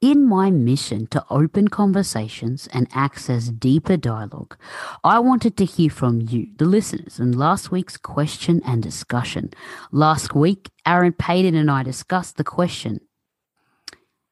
[0.00, 4.56] In my mission to open conversations and access deeper dialogue,
[5.04, 9.50] I wanted to hear from you, the listeners, in last week's question and discussion.
[9.92, 13.00] Last week, Aaron Payton and I discussed the question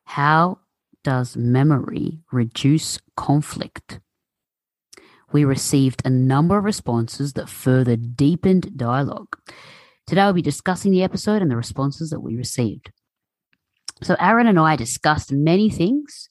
[0.05, 0.61] How
[1.05, 4.01] does memory reduce conflict?
[5.33, 9.37] We received a number of responses that further deepened dialogue.
[10.07, 12.91] Today, we'll be discussing the episode and the responses that we received.
[14.03, 16.31] So, Aaron and I discussed many things,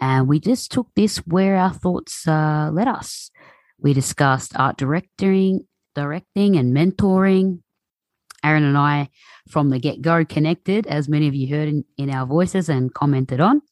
[0.00, 3.30] and we just took this where our thoughts uh, led us.
[3.78, 7.60] We discussed art directing, directing, and mentoring.
[8.44, 9.08] Aaron and I,
[9.48, 12.92] from the get go, connected, as many of you heard in, in our voices and
[12.92, 13.62] commented on.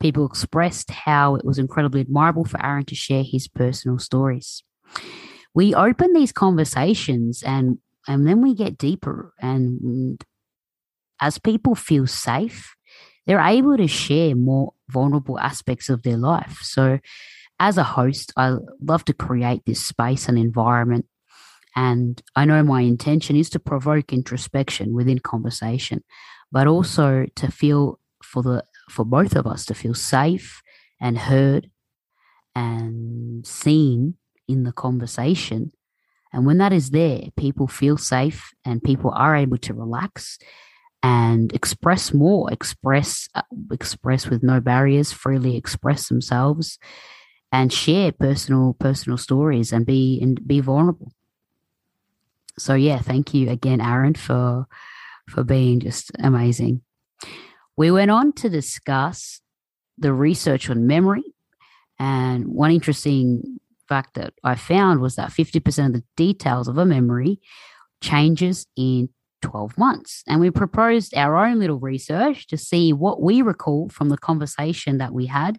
[0.00, 4.62] People expressed how it was incredibly admirable for Aaron to share his personal stories.
[5.54, 10.22] We open these conversations and and then we get deeper and
[11.20, 12.74] as people feel safe,
[13.26, 16.58] they're able to share more vulnerable aspects of their life.
[16.62, 17.00] So
[17.60, 21.06] as a host, I love to create this space and environment
[21.76, 26.02] and I know my intention is to provoke introspection within conversation,
[26.50, 30.62] but also to feel for the for both of us to feel safe
[31.00, 31.70] and heard
[32.54, 34.14] and seen
[34.48, 35.72] in the conversation.
[36.32, 40.38] And when that is there, people feel safe and people are able to relax
[41.02, 46.78] and express more, express uh, express with no barriers, freely express themselves
[47.52, 51.12] and share personal personal stories and be and be vulnerable.
[52.58, 54.66] So yeah, thank you again Aaron for
[55.28, 56.82] for being just amazing.
[57.76, 59.40] We went on to discuss
[59.98, 61.24] the research on memory.
[61.98, 63.58] And one interesting
[63.88, 67.40] fact that I found was that 50% of the details of a memory
[68.00, 69.08] changes in
[69.42, 70.22] 12 months.
[70.26, 74.98] And we proposed our own little research to see what we recall from the conversation
[74.98, 75.58] that we had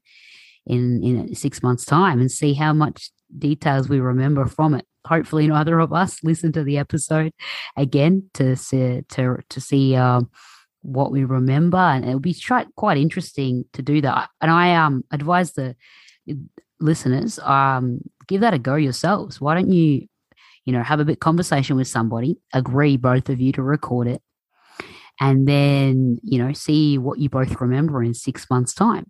[0.66, 4.86] in, in six months' time and see how much details we remember from it.
[5.08, 7.34] Hopefully, neither of us listen to the episode
[7.78, 10.30] again to see, to, to see um,
[10.82, 12.36] what we remember, and it'll be
[12.76, 14.30] quite interesting to do that.
[14.42, 15.76] And I um advise the
[16.80, 19.42] listeners um give that a go yourselves.
[19.42, 20.08] Why don't you,
[20.66, 24.22] you know, have a bit conversation with somebody, agree both of you to record it,
[25.20, 29.06] and then you know see what you both remember in six months' time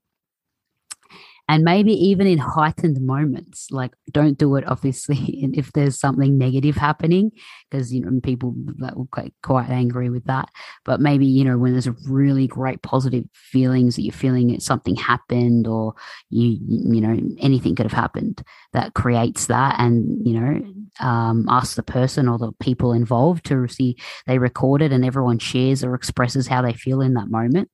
[1.50, 5.18] and maybe even in heightened moments like don't do it obviously
[5.54, 7.32] if there's something negative happening
[7.70, 10.48] because you know people that will quite, quite angry with that.
[10.86, 14.62] But maybe you know when there's a really great positive feelings that you're feeling that
[14.62, 15.96] something happened or
[16.30, 18.44] you you know anything could have happened
[18.74, 23.68] that creates that and you know um, ask the person or the people involved to
[23.68, 27.70] see they record it and everyone shares or expresses how they feel in that moment.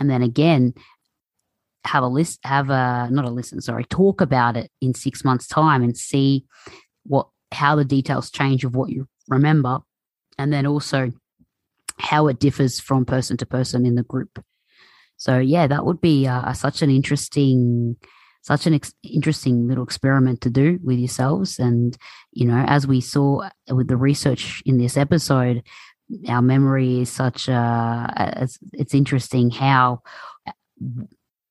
[0.00, 0.74] And then again
[1.84, 5.46] have a list, have a not a listen, sorry, talk about it in six months'
[5.46, 6.44] time and see
[7.04, 9.80] what how the details change of what you remember,
[10.38, 11.10] and then also
[11.98, 14.42] how it differs from person to person in the group.
[15.16, 17.96] So yeah, that would be uh, such an interesting,
[18.42, 21.58] such an ex- interesting little experiment to do with yourselves.
[21.58, 21.96] And
[22.32, 25.62] you know, as we saw with the research in this episode,
[26.28, 28.32] our memory is such a.
[28.36, 30.02] It's, it's interesting how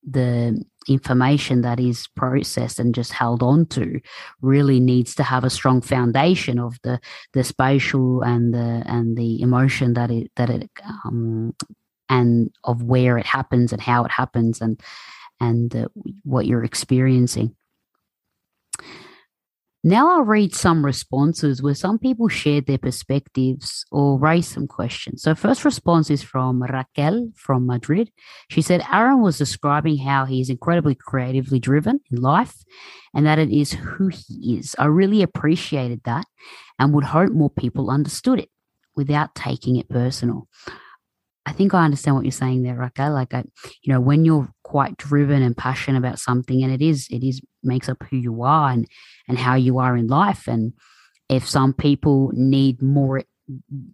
[0.10, 4.02] the information that is processed and just held on to
[4.42, 7.00] really needs to have a strong foundation of the
[7.34, 10.70] the spatial and the and the emotion that it that it
[11.06, 11.56] um,
[12.10, 14.82] and of where it happens and how it happens and
[15.40, 15.88] and uh,
[16.24, 17.56] what you're experiencing.
[19.86, 25.24] Now I'll read some responses where some people shared their perspectives or raised some questions.
[25.24, 28.10] So first response is from Raquel from Madrid.
[28.50, 32.64] She said Aaron was describing how he is incredibly creatively driven in life
[33.14, 34.74] and that it is who he is.
[34.80, 36.28] I really appreciated that
[36.80, 38.50] and would hope more people understood it
[38.96, 40.48] without taking it personal.
[41.46, 43.12] I think I understand what you're saying there, Raquel.
[43.12, 43.44] Like, I,
[43.82, 47.42] you know, when you're quite driven and passionate about something, and it is, it is
[47.64, 48.88] makes up who you are and
[49.28, 50.48] and how you are in life.
[50.48, 50.74] And
[51.30, 53.24] if some people need more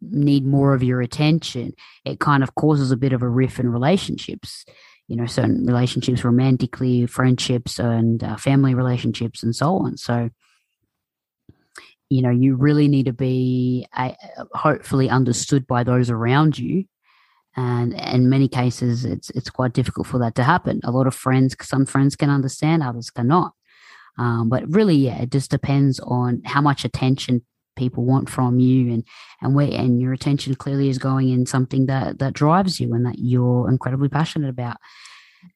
[0.02, 1.74] need more of your attention,
[2.06, 4.66] it kind of causes a bit of a rift in relationships.
[5.08, 9.98] You know, certain relationships, romantically, friendships, and uh, family relationships, and so on.
[9.98, 10.30] So,
[12.10, 14.12] you know, you really need to be uh,
[14.54, 16.86] hopefully understood by those around you
[17.60, 20.80] and in many cases it's it's quite difficult for that to happen.
[20.84, 23.54] A lot of friends some friends can understand others cannot.
[24.18, 27.44] Um, but really yeah it just depends on how much attention
[27.76, 29.04] people want from you and
[29.42, 33.06] and where and your attention clearly is going in something that that drives you and
[33.06, 34.78] that you're incredibly passionate about.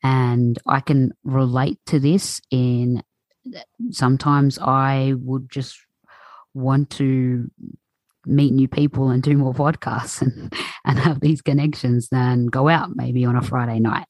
[0.02, 3.04] And i can relate to this in
[3.92, 5.78] sometimes i would just
[6.54, 7.52] want to
[8.26, 10.54] meet new people and do more podcasts and,
[10.86, 14.08] and have these connections than go out maybe on a Friday night.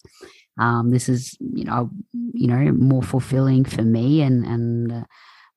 [0.60, 1.90] Um, this is, you know,
[2.34, 5.04] you know, more fulfilling for me and, and, uh,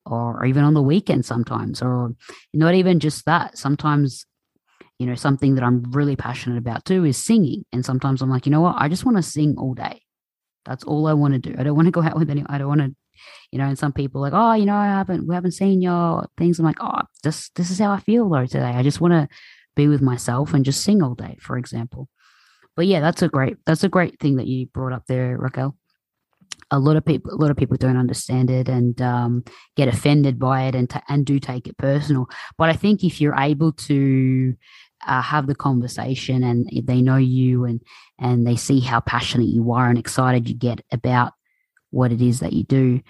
[0.05, 2.15] or even on the weekend sometimes, or
[2.53, 3.57] not even just that.
[3.57, 4.25] Sometimes,
[4.99, 7.65] you know, something that I'm really passionate about too is singing.
[7.71, 8.75] And sometimes I'm like, you know what?
[8.77, 10.01] I just want to sing all day.
[10.65, 11.55] That's all I want to do.
[11.57, 12.49] I don't want to go out with anyone.
[12.49, 12.95] I don't want to
[13.51, 16.27] you know, and some people like, oh, you know, I haven't, we haven't seen your
[16.37, 16.59] things.
[16.59, 18.71] I'm like, oh, this, this is how I feel though today.
[18.75, 19.27] I just want to
[19.75, 22.09] be with myself and just sing all day, for example.
[22.75, 25.75] But yeah, that's a great, that's a great thing that you brought up there, Raquel.
[26.69, 29.43] A lot of people, a lot of people don't understand it and um,
[29.77, 32.27] get offended by it and t- and do take it personal.
[32.57, 34.53] But I think if you're able to
[35.05, 37.81] uh, have the conversation and they know you and
[38.19, 41.33] and they see how passionate you are and excited you get about
[41.91, 43.01] what it is that you do,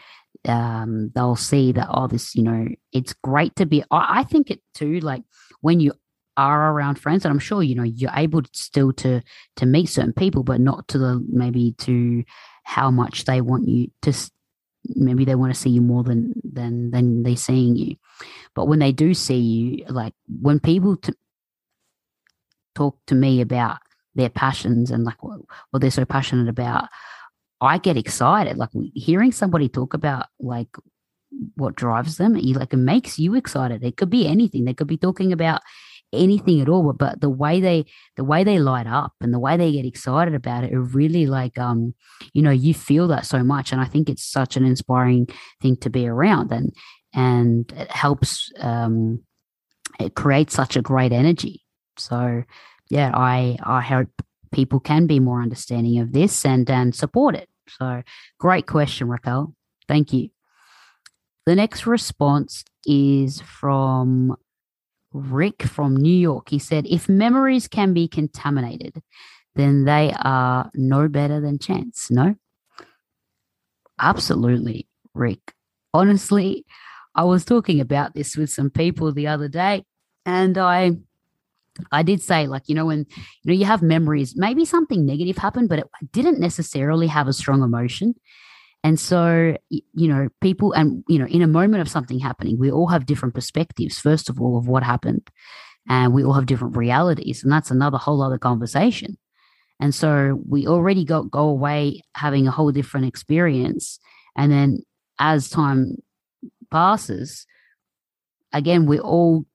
[0.45, 3.83] um, they'll see that, oh, this, you know, it's great to be.
[3.91, 5.23] I, I think it too, like
[5.61, 5.93] when you
[6.35, 9.21] are around friends, and I'm sure, you know, you're able still to
[9.55, 12.23] to meet certain people, but not to the maybe to
[12.63, 14.13] how much they want you to
[14.95, 17.95] maybe they want to see you more than than than they seeing you
[18.55, 21.13] but when they do see you like when people to
[22.75, 23.77] talk to me about
[24.15, 25.39] their passions and like what,
[25.71, 26.85] what they're so passionate about
[27.61, 28.57] I get excited.
[28.57, 30.69] Like hearing somebody talk about like
[31.55, 33.83] what drives them, you like it makes you excited.
[33.83, 34.65] It could be anything.
[34.65, 35.61] They could be talking about
[36.13, 39.57] anything at all, but the way they the way they light up and the way
[39.57, 41.93] they get excited about it, it really like um,
[42.33, 43.71] you know, you feel that so much.
[43.71, 45.27] And I think it's such an inspiring
[45.61, 46.71] thing to be around and
[47.13, 49.23] and it helps um
[49.99, 51.63] it creates such a great energy.
[51.97, 52.43] So
[52.89, 54.09] yeah, I I hope
[54.51, 57.49] people can be more understanding of this and and support it.
[57.69, 58.03] So
[58.39, 59.53] great question, Raquel.
[59.87, 60.29] Thank you.
[61.45, 64.35] The next response is from
[65.13, 66.49] Rick from New York.
[66.49, 69.01] He said, if memories can be contaminated,
[69.55, 72.11] then they are no better than chance.
[72.11, 72.35] No?
[73.99, 75.53] Absolutely, Rick.
[75.93, 76.65] Honestly,
[77.15, 79.83] I was talking about this with some people the other day,
[80.25, 80.97] and I
[81.91, 85.37] I did say, like, you know, when you know you have memories, maybe something negative
[85.37, 88.15] happened, but it didn't necessarily have a strong emotion.
[88.83, 92.71] And so, you know, people, and you know, in a moment of something happening, we
[92.71, 93.99] all have different perspectives.
[93.99, 95.29] First of all, of what happened,
[95.89, 99.17] and we all have different realities, and that's another whole other conversation.
[99.79, 103.99] And so, we already got go away having a whole different experience,
[104.35, 104.79] and then
[105.19, 105.97] as time
[106.71, 107.45] passes,
[108.53, 109.45] again, we all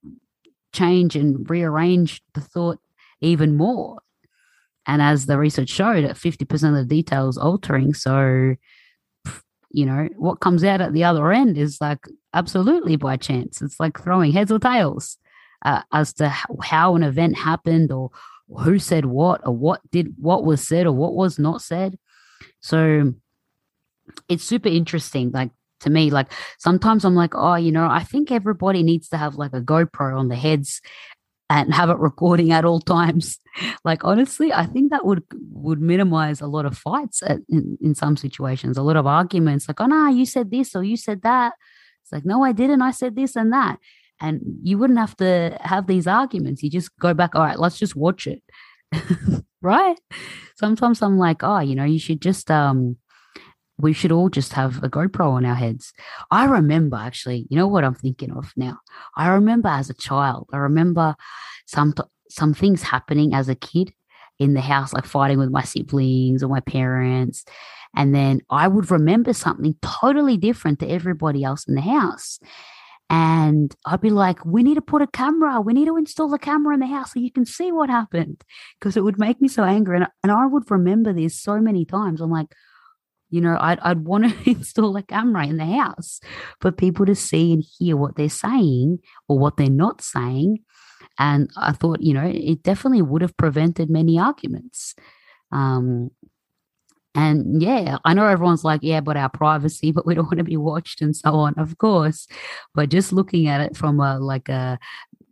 [0.73, 2.79] change and rearrange the thought
[3.21, 4.01] even more.
[4.87, 7.95] And as the research showed, at 50% of the details altering.
[7.95, 8.57] So,
[9.71, 13.63] you know, what comes out at the other end is like absolutely by chance.
[13.63, 15.19] It's like throwing heads or tails
[15.65, 16.29] uh, as to
[16.61, 18.11] how an event happened or
[18.49, 21.97] who said what or what did what was said or what was not said.
[22.61, 23.15] So
[24.29, 25.31] it's super interesting.
[25.31, 25.51] Like
[25.83, 26.11] to me.
[26.11, 29.61] Like sometimes I'm like, oh, you know, I think everybody needs to have like a
[29.61, 30.81] GoPro on the heads
[31.51, 33.39] and have it recording at all times.
[33.85, 37.95] like honestly, I think that would would minimize a lot of fights at, in, in
[37.95, 39.69] some situations, a lot of arguments.
[39.69, 41.55] Like, oh no, you said this or you said that.
[42.03, 42.83] It's like, no, I didn't.
[42.83, 43.79] I said this and that.
[44.21, 46.63] And you wouldn't have to have these arguments.
[46.63, 48.41] You just go back, all right, let's just watch it
[49.63, 49.99] right?
[50.57, 52.97] Sometimes I'm like, oh, you know, you should just um
[53.79, 55.93] we should all just have a GoPro on our heads.
[56.31, 58.79] I remember actually, you know what I'm thinking of now?
[59.17, 61.17] I remember as a child, I remember
[61.67, 61.95] some
[62.29, 63.93] some things happening as a kid
[64.39, 67.45] in the house, like fighting with my siblings or my parents.
[67.95, 72.41] And then I would remember something totally different to everybody else in the house.
[73.11, 75.61] And I'd be like, we need to put a camera.
[75.61, 78.43] We need to install a camera in the house so you can see what happened.
[78.79, 79.99] Because it would make me so angry.
[79.99, 82.23] And, and I would remember this so many times.
[82.23, 82.55] I'm like,
[83.33, 86.21] you know, I'd, I'd want to install a camera in the house
[86.61, 90.59] for people to see and hear what they're saying or what they're not saying.
[91.19, 94.95] And I thought, you know, it definitely would have prevented many arguments.
[95.51, 96.11] Um,
[97.15, 100.45] and yeah, I know everyone's like, yeah, but our privacy, but we don't want to
[100.45, 102.27] be watched and so on, of course.
[102.75, 104.79] But just looking at it from a like a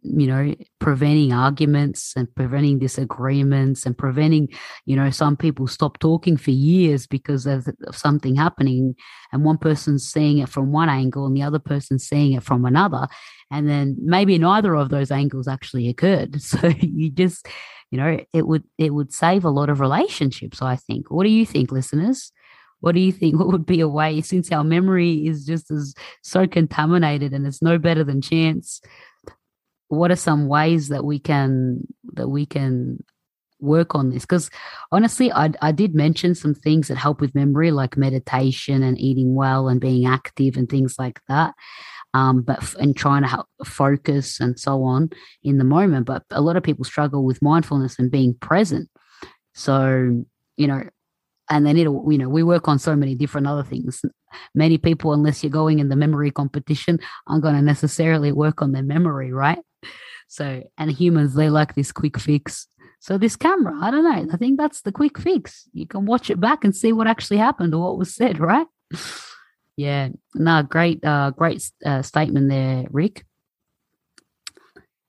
[0.02, 4.48] you know preventing arguments and preventing disagreements and preventing
[4.86, 8.94] you know some people stop talking for years because of, of something happening
[9.32, 12.64] and one person's seeing it from one angle and the other person's seeing it from
[12.64, 13.08] another.
[13.50, 16.40] And then maybe neither of those angles actually occurred.
[16.50, 17.46] So you just
[17.90, 21.10] you know it would it would save a lot of relationships i think.
[21.10, 22.32] What do you think listeners?
[22.80, 23.34] What do you think?
[23.38, 27.62] What would be a way since our memory is just as so contaminated and it's
[27.62, 28.80] no better than chance
[29.90, 33.02] what are some ways that we can that we can
[33.60, 34.48] work on this because
[34.90, 39.34] honestly I, I did mention some things that help with memory like meditation and eating
[39.34, 41.54] well and being active and things like that
[42.14, 45.10] um, but and trying to help focus and so on
[45.42, 46.06] in the moment.
[46.06, 48.88] But a lot of people struggle with mindfulness and being present.
[49.54, 50.24] So
[50.56, 50.82] you know,
[51.48, 54.02] and then it'll you know we work on so many different other things.
[54.54, 58.72] Many people, unless you're going in the memory competition, aren't going to necessarily work on
[58.72, 59.58] their memory, right?
[60.28, 62.66] So and humans they like this quick fix.
[63.00, 64.32] So this camera, I don't know.
[64.32, 65.68] I think that's the quick fix.
[65.72, 68.66] You can watch it back and see what actually happened or what was said, right?
[69.76, 73.24] Yeah, no, great, uh, great uh, statement there, Rick.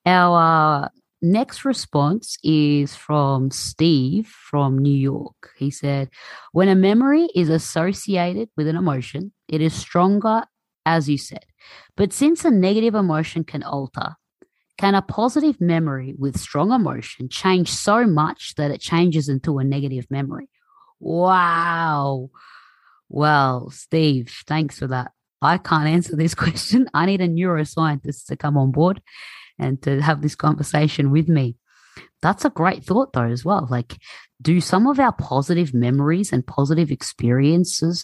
[0.05, 0.89] Our uh,
[1.21, 5.51] next response is from Steve from New York.
[5.57, 6.09] He said,
[6.53, 10.43] When a memory is associated with an emotion, it is stronger,
[10.85, 11.45] as you said.
[11.97, 14.15] But since a negative emotion can alter,
[14.81, 19.63] can a positive memory with strong emotion change so much that it changes into a
[19.63, 20.49] negative memory?
[20.99, 22.31] Wow.
[23.07, 25.11] Well, Steve, thanks for that.
[25.39, 26.89] I can't answer this question.
[26.95, 29.03] I need a neuroscientist to come on board
[29.59, 31.57] and to have this conversation with me.
[32.23, 33.67] That's a great thought, though, as well.
[33.69, 33.99] Like,
[34.41, 38.03] do some of our positive memories and positive experiences,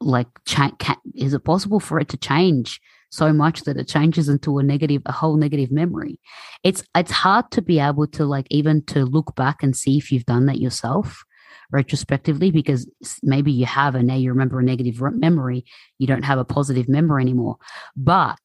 [0.00, 4.28] like, cha- can, is it possible for it to change so much that it changes
[4.28, 6.20] into a negative, a whole negative memory?
[6.64, 10.12] It's it's hard to be able to like even to look back and see if
[10.12, 11.24] you've done that yourself
[11.72, 12.88] retrospectively because
[13.22, 15.64] maybe you have and now you remember a negative memory
[15.98, 17.56] you don't have a positive memory anymore
[17.96, 18.36] but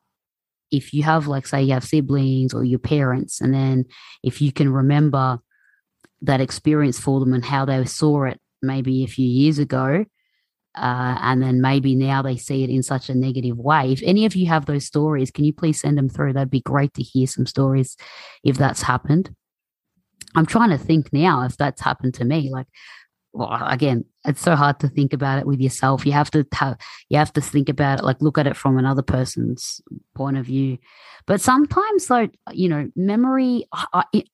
[0.72, 3.86] if you have like say you have siblings or your parents and then
[4.24, 5.39] if you can remember
[6.22, 10.06] that experience for them and how they saw it maybe a few years ago
[10.75, 13.92] uh, and then maybe now they see it in such a negative way.
[13.92, 16.34] If any of you have those stories, can you please send them through?
[16.34, 17.98] That'd be great to hear some stories
[18.44, 19.36] if that's happened.
[20.36, 22.50] I'm trying to think now if that's happened to me.
[22.50, 22.68] Like
[23.34, 26.06] well, again, it's so hard to think about it with yourself.
[26.06, 26.46] You have to
[27.10, 29.82] you have to think about it, like look at it from another person's
[30.16, 30.78] point of view.
[31.28, 33.66] But sometimes, though, you know, memory.
[33.74, 34.28] I, it,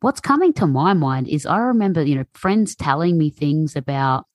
[0.00, 4.26] what's coming to my mind is I remember, you know, friends telling me things about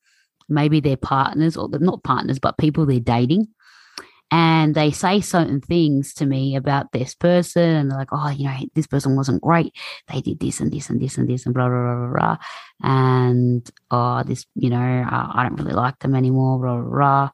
[0.50, 3.48] maybe their partners or not partners, but people they're dating.
[4.32, 8.46] And they say certain things to me about this person and they're like oh you
[8.46, 9.74] know this person wasn't great.
[10.12, 12.38] They did this and this and this and this and blah blah blah blah, blah.
[12.82, 17.30] and oh this you know I, I don't really like them anymore blah, blah blah.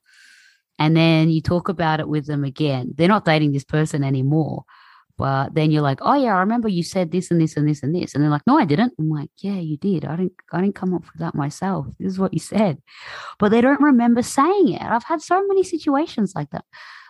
[0.77, 2.93] And then you talk about it with them again.
[2.95, 4.65] They're not dating this person anymore
[5.19, 7.83] but then you're like, oh yeah, I remember you said this and this and this
[7.83, 8.93] and this, and they're like, no, I didn't.
[8.97, 10.05] I'm like, yeah, you did.
[10.05, 10.31] I didn't.
[10.53, 11.87] I didn't come up with that myself.
[11.99, 12.81] This is what you said,
[13.37, 14.81] but they don't remember saying it.
[14.81, 16.63] I've had so many situations like that,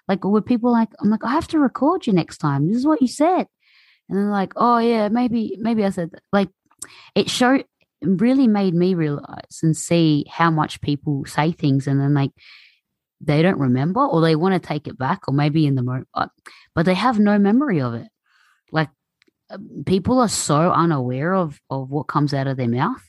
[0.08, 2.68] like where people like, I'm like, I have to record you next time.
[2.68, 3.46] This is what you said,
[4.10, 6.24] and they're like, oh yeah, maybe, maybe I said that.
[6.34, 6.50] like,
[7.13, 7.66] it showed
[8.01, 12.32] really made me realize and see how much people say things and then like
[13.21, 16.07] they don't remember or they want to take it back or maybe in the moment
[16.75, 18.07] but they have no memory of it.
[18.71, 18.89] Like
[19.49, 23.03] um, people are so unaware of of what comes out of their mouth.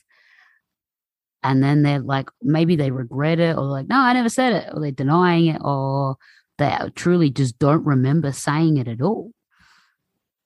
[1.43, 4.69] And then they're like, maybe they regret it, or like, no, I never said it,
[4.71, 6.17] or they're denying it, or
[6.59, 9.31] they truly just don't remember saying it at all.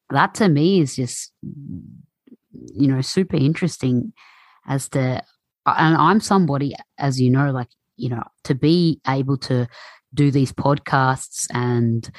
[0.09, 1.33] That to me is just
[2.73, 4.13] you know, super interesting
[4.67, 5.21] as to,
[5.65, 9.67] and I'm somebody, as you know, like, you know, to be able to
[10.13, 12.09] do these podcasts and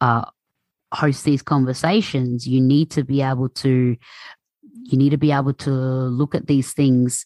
[0.00, 0.24] uh,
[0.92, 3.96] host these conversations, you need to be able to,
[4.84, 7.24] you need to be able to look at these things,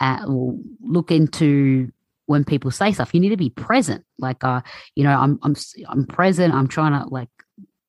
[0.00, 1.90] at, look into
[2.26, 3.12] when people say stuff.
[3.12, 4.04] You need to be present.
[4.18, 4.62] Like, uh,
[4.94, 5.54] you know, I'm, I'm,
[5.88, 6.54] I'm present.
[6.54, 7.28] I'm trying to like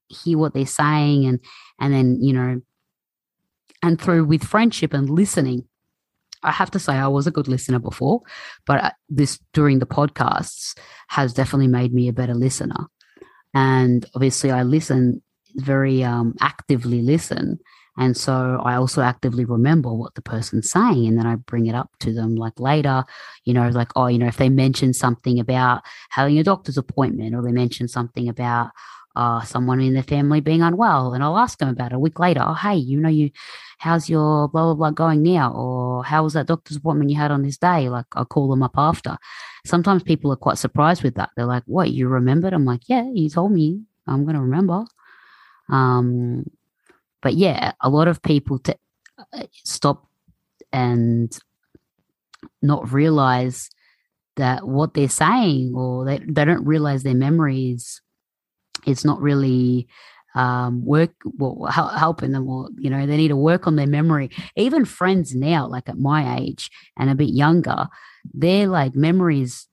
[0.08, 1.40] hear what they're saying, and
[1.80, 2.62] and then you know
[3.84, 5.66] and through with friendship and listening
[6.44, 8.22] I have to say I was a good listener before,
[8.66, 12.88] but uh, this during the podcasts has definitely made me a better listener.
[13.54, 15.22] And obviously, I listen
[15.56, 17.60] very um, actively listen,
[17.98, 21.76] and so I also actively remember what the person's saying, and then I bring it
[21.76, 23.04] up to them like later,
[23.46, 27.36] you know, like oh, you know, if they mention something about having a doctor's appointment,
[27.36, 28.72] or they mention something about
[29.16, 32.20] uh, someone in their family being unwell, and I'll ask them about it a week
[32.20, 32.42] later.
[32.44, 33.30] Oh, hey, you know, you,
[33.84, 37.32] how's your blah blah blah going now, or how was that doctor's appointment you had
[37.32, 37.90] on this day?
[37.90, 39.18] Like, I'll call them up after.
[39.66, 41.32] Sometimes people are quite surprised with that.
[41.36, 41.92] They're like, "What?
[41.92, 43.82] You remembered?" I'm like, "Yeah, you told me.
[44.08, 44.86] I'm gonna remember."
[45.70, 46.46] Um,
[47.22, 48.74] but yeah, a lot of people t-
[49.64, 50.08] stop
[50.72, 51.38] and
[52.62, 53.70] not realize
[54.38, 58.02] that what they're saying or they, they don't realize their memories
[58.86, 59.88] it's not really
[60.36, 64.30] um, work well, helping them or you know they need to work on their memory.
[64.56, 67.88] Even friends now like at my age and a bit younger
[68.34, 69.68] their like memories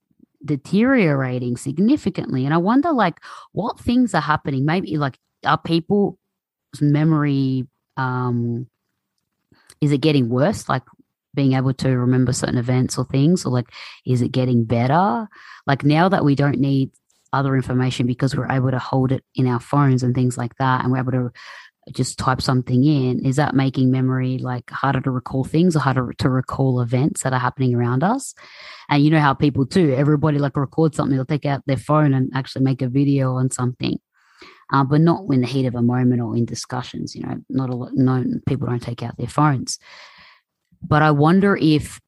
[0.45, 2.45] deteriorating significantly.
[2.45, 3.21] And i wonder like
[3.53, 4.65] what things are happening?
[4.65, 6.17] Maybe like are people's
[6.81, 8.67] memory um
[9.81, 10.69] is it getting worse?
[10.69, 10.83] Like
[11.35, 13.69] being able to remember certain events or things or like
[14.07, 15.29] is it getting better?
[15.67, 16.91] Like now that we don't need
[17.33, 20.83] other information because we're able to hold it in our phones and things like that
[20.83, 21.33] and we're able to
[21.93, 26.13] just type something in is that making memory like harder to recall things or harder
[26.19, 28.35] to recall events that are happening around us?
[28.89, 32.15] And you know how people do everybody like record something they'll take out their phone
[32.15, 33.99] and actually make a video on something.
[34.73, 37.71] Uh, but not in the heat of a moment or in discussions you know not
[37.71, 39.79] a lot no people don't take out their phones.
[40.83, 42.01] But i wonder if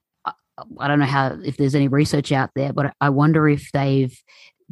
[0.78, 4.16] I don't know how if there's any research out there, but I wonder if they've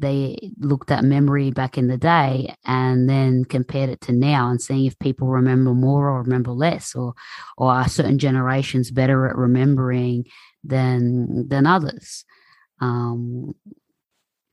[0.00, 4.60] they looked at memory back in the day and then compared it to now and
[4.60, 7.14] seeing if people remember more or remember less or
[7.56, 10.24] or are certain generations better at remembering
[10.64, 12.24] than than others.
[12.80, 13.54] Um,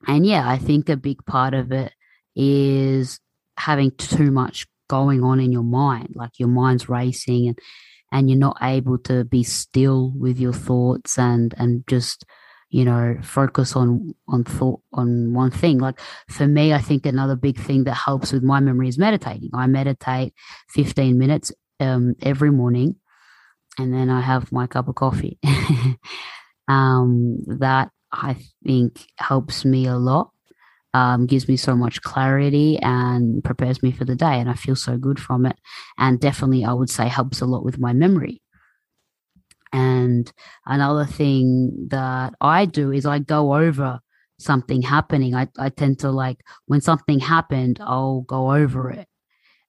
[0.07, 1.93] and yeah i think a big part of it
[2.35, 3.19] is
[3.57, 7.59] having too much going on in your mind like your mind's racing and
[8.11, 12.23] and you're not able to be still with your thoughts and and just
[12.69, 15.79] you know focus on on thought on one thing.
[15.79, 15.99] Like
[16.29, 19.49] for me i think another big thing that helps with my memory is meditating.
[19.53, 20.33] I meditate
[20.69, 22.95] 15 minutes um, every morning
[23.77, 25.39] and then i have my cup of coffee.
[26.69, 30.31] Um, that i think helps me a lot
[30.93, 34.75] um, gives me so much clarity and prepares me for the day and i feel
[34.75, 35.57] so good from it.
[35.97, 38.41] And definitely i would say helps a lot with my memory
[39.77, 40.33] and
[40.65, 43.99] another thing that I do is I go over
[44.39, 45.35] something happening.
[45.35, 49.07] I, I tend to like when something happened, I'll go over it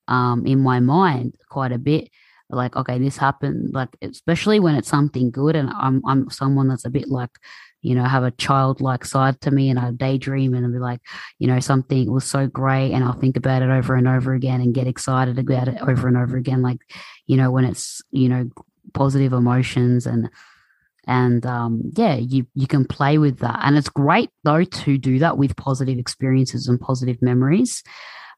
[0.07, 2.09] um, in my mind quite a bit.
[2.49, 3.75] Like, okay, this happened.
[3.75, 7.37] Like, especially when it's something good, and I'm I'm someone that's a bit like,
[7.83, 11.01] you know, have a childlike side to me, and I daydream and I'll be like,
[11.38, 14.62] you know, something was so great, and I'll think about it over and over again
[14.62, 16.62] and get excited about it over and over again.
[16.62, 16.79] Like,
[17.27, 18.49] you know, when it's you know
[18.94, 20.31] positive emotions and
[21.07, 23.61] and um, yeah you you can play with that.
[23.62, 27.83] And it's great though to do that with positive experiences and positive memories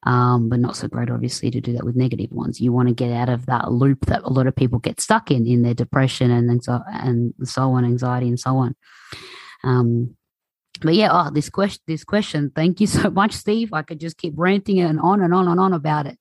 [0.05, 2.61] um, but not so great obviously to do that with negative ones.
[2.61, 5.31] You want to get out of that loop that a lot of people get stuck
[5.31, 8.75] in in their depression and and so on anxiety and so on.
[9.63, 10.17] Um,
[10.83, 13.73] but yeah oh this question this question thank you so much steve.
[13.73, 16.19] I could just keep ranting and on and on and on about it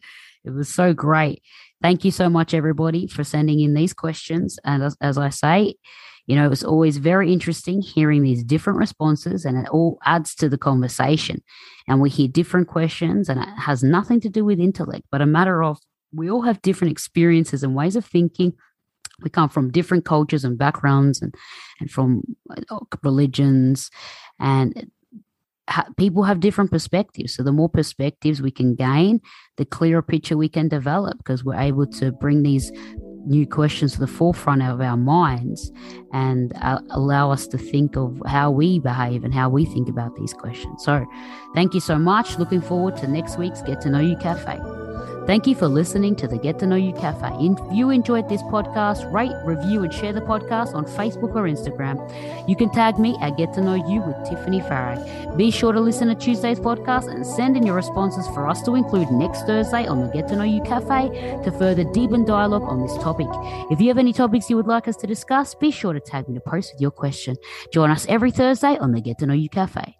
[0.54, 1.42] it was so great
[1.82, 4.60] Thank you so much, everybody, for sending in these questions.
[4.66, 5.76] And as, as I say,
[6.28, 10.36] you know, it was always very interesting hearing these different responses, and it all adds
[10.36, 11.42] to the conversation.
[11.88, 15.26] And we hear different questions, and it has nothing to do with intellect, but a
[15.26, 15.80] matter of
[16.14, 18.54] we all have different experiences and ways of thinking.
[19.22, 21.34] We come from different cultures and backgrounds, and
[21.80, 23.90] and from uh, religions,
[24.40, 24.92] and
[25.98, 27.36] people have different perspectives.
[27.36, 29.22] So the more perspectives we can gain,
[29.58, 32.72] the clearer picture we can develop because we're able to bring these
[33.26, 35.72] new questions to the forefront of our minds
[36.14, 40.16] and uh, allow us to think of how we behave and how we think about
[40.16, 40.84] these questions.
[40.84, 41.06] So,
[41.54, 42.40] thank you so much.
[42.40, 44.89] Looking forward to next week's Get to Know You Cafe.
[45.30, 47.28] Thank you for listening to the Get to Know You Cafe.
[47.40, 52.00] If you enjoyed this podcast, rate, review, and share the podcast on Facebook or Instagram.
[52.50, 55.38] You can tag me at Get to Know You with Tiffany Farag.
[55.38, 58.74] Be sure to listen to Tuesday's podcast and send in your responses for us to
[58.74, 61.10] include next Thursday on the Get to Know You Cafe
[61.44, 63.28] to further deepen dialogue on this topic.
[63.70, 66.28] If you have any topics you would like us to discuss, be sure to tag
[66.28, 67.38] me to post with your question.
[67.72, 69.99] Join us every Thursday on the Get to Know You Cafe.